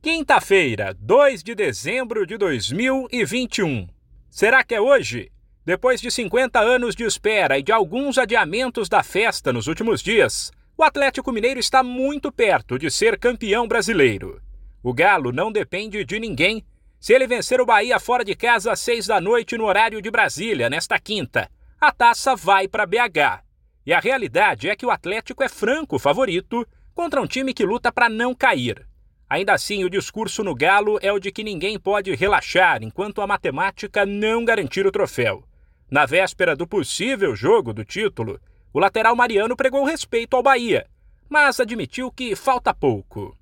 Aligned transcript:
Quinta-feira, 0.00 0.94
2 1.00 1.42
de 1.42 1.56
dezembro 1.56 2.24
de 2.24 2.38
2021. 2.38 3.88
Será 4.30 4.62
que 4.62 4.72
é 4.72 4.80
hoje? 4.80 5.28
Depois 5.64 6.00
de 6.00 6.08
50 6.08 6.60
anos 6.60 6.94
de 6.94 7.02
espera 7.02 7.58
e 7.58 7.64
de 7.64 7.72
alguns 7.72 8.16
adiamentos 8.16 8.88
da 8.88 9.02
festa 9.02 9.52
nos 9.52 9.66
últimos 9.66 10.00
dias, 10.00 10.52
o 10.76 10.84
Atlético 10.84 11.32
Mineiro 11.32 11.58
está 11.58 11.82
muito 11.82 12.30
perto 12.30 12.78
de 12.78 12.88
ser 12.92 13.18
campeão 13.18 13.66
brasileiro. 13.66 14.40
O 14.84 14.94
Galo 14.94 15.32
não 15.32 15.50
depende 15.50 16.04
de 16.04 16.20
ninguém. 16.20 16.64
Se 17.00 17.12
ele 17.12 17.26
vencer 17.26 17.60
o 17.60 17.66
Bahia 17.66 17.98
fora 17.98 18.24
de 18.24 18.36
casa 18.36 18.70
às 18.70 18.78
seis 18.78 19.08
da 19.08 19.20
noite 19.20 19.58
no 19.58 19.64
horário 19.64 20.00
de 20.00 20.12
Brasília, 20.12 20.70
nesta 20.70 20.96
quinta, 21.00 21.50
a 21.80 21.90
taça 21.90 22.36
vai 22.36 22.68
para 22.68 22.86
BH. 22.86 23.42
E 23.84 23.92
a 23.92 23.98
realidade 23.98 24.68
é 24.68 24.76
que 24.76 24.86
o 24.86 24.92
Atlético 24.92 25.42
é 25.42 25.48
franco 25.48 25.98
favorito 25.98 26.64
contra 26.94 27.20
um 27.20 27.26
time 27.26 27.52
que 27.52 27.64
luta 27.64 27.90
para 27.90 28.08
não 28.08 28.32
cair. 28.32 28.86
Ainda 29.28 29.52
assim, 29.52 29.84
o 29.84 29.90
discurso 29.90 30.42
no 30.42 30.54
Galo 30.54 30.98
é 31.02 31.12
o 31.12 31.18
de 31.18 31.30
que 31.30 31.44
ninguém 31.44 31.78
pode 31.78 32.14
relaxar 32.14 32.82
enquanto 32.82 33.20
a 33.20 33.26
matemática 33.26 34.06
não 34.06 34.42
garantir 34.42 34.86
o 34.86 34.92
troféu. 34.92 35.44
Na 35.90 36.06
véspera 36.06 36.56
do 36.56 36.66
possível 36.66 37.36
jogo 37.36 37.74
do 37.74 37.84
título, 37.84 38.40
o 38.72 38.78
lateral 38.78 39.14
Mariano 39.14 39.54
pregou 39.54 39.84
respeito 39.84 40.34
ao 40.34 40.42
Bahia, 40.42 40.86
mas 41.28 41.60
admitiu 41.60 42.10
que 42.10 42.34
falta 42.34 42.72
pouco. 42.72 43.36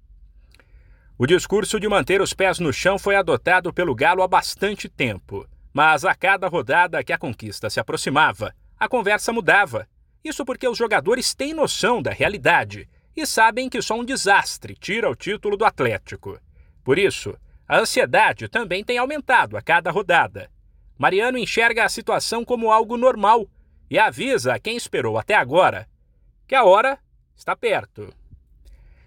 O 1.17 1.27
discurso 1.27 1.79
de 1.79 1.89
manter 1.89 2.21
os 2.21 2.35
pés 2.35 2.59
no 2.59 2.73
chão 2.73 2.99
foi 2.99 3.15
adotado 3.15 3.73
pelo 3.73 3.95
Galo 3.95 4.23
há 4.23 4.29
bastante 4.29 4.89
tempo, 4.89 5.47
mas 5.73 6.05
a 6.05 6.15
cada 6.15 6.49
rodada 6.49 7.03
que 7.05 7.13
a 7.13 7.19
conquista 7.19 7.71
se 7.71 7.79
aproximava, 7.79 8.53
a 8.79 8.89
conversa 8.89 9.33
mudava. 9.33 9.89
Isso 10.25 10.45
porque 10.45 10.69
os 10.69 10.77
jogadores 10.77 11.33
têm 11.33 11.55
noção 11.55 12.03
da 12.03 12.11
realidade 12.11 12.89
e 13.17 13.27
sabem 13.27 13.69
que 13.69 13.81
só 13.81 13.95
um 13.95 14.05
desastre 14.05 14.75
tira 14.75 15.09
o 15.09 15.17
título 15.17 15.57
do 15.57 15.65
Atlético. 15.65 16.39
Por 16.85 16.99
isso, 16.99 17.35
a 17.67 17.79
ansiedade 17.79 18.47
também 18.47 18.85
tem 18.85 18.99
aumentado 18.99 19.57
a 19.57 19.63
cada 19.63 19.91
rodada. 19.91 20.51
Mariano 20.99 21.39
enxerga 21.39 21.85
a 21.85 21.89
situação 21.89 22.45
como 22.45 22.71
algo 22.71 22.97
normal 22.97 23.49
e 23.91 23.99
avisa 23.99 24.55
a 24.55 24.59
quem 24.59 24.77
esperou 24.77 25.17
até 25.17 25.35
agora 25.35 25.89
que 26.47 26.55
a 26.55 26.65
hora 26.65 26.99
está 27.35 27.57
perto. 27.57 28.13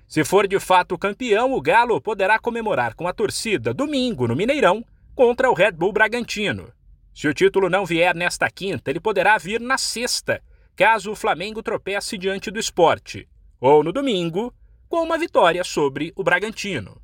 Se 0.08 0.24
for 0.26 0.48
de 0.48 0.60
fato 0.60 0.98
campeão, 0.98 1.54
o 1.54 1.62
Galo 1.62 2.02
poderá 2.02 2.40
comemorar 2.40 2.96
com 2.96 3.08
a 3.08 3.14
torcida 3.14 3.74
domingo 3.74 4.28
no 4.28 4.36
Mineirão 4.36 4.84
contra 5.14 5.50
o 5.50 5.54
Red 5.54 5.74
Bull 5.74 5.94
Bragantino. 5.94 6.74
Se 7.14 7.28
o 7.28 7.34
título 7.34 7.70
não 7.70 7.86
vier 7.86 8.16
nesta 8.16 8.50
quinta, 8.50 8.90
ele 8.90 9.00
poderá 9.00 9.38
vir 9.38 9.62
na 9.62 9.78
sexta, 9.78 10.42
caso 10.76 11.12
o 11.12 11.16
Flamengo 11.16 11.62
tropece 11.62 12.18
diante 12.18 12.50
do 12.50 12.60
esporte 12.60 13.28
ou 13.60 13.84
no 13.84 13.92
domingo, 13.92 14.54
com 14.88 15.04
uma 15.04 15.18
vitória 15.18 15.64
sobre 15.64 16.12
o 16.16 16.24
Bragantino. 16.24 17.02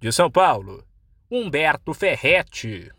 De 0.00 0.12
São 0.12 0.30
Paulo, 0.30 0.84
Humberto 1.30 1.92
Ferretti. 1.92 2.90